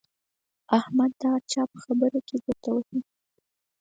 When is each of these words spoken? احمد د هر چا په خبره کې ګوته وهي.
احمد 0.77 1.11
د 1.19 1.21
هر 1.33 1.41
چا 1.51 1.61
په 1.71 1.77
خبره 1.85 2.19
کې 2.27 2.35
ګوته 2.43 2.69
وهي. 2.73 2.99